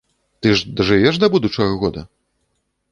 Ты 0.41 0.53
ж 0.61 0.71
дажывеш 0.79 1.15
да 1.25 1.31
будучага 1.37 1.73
года? 1.87 2.01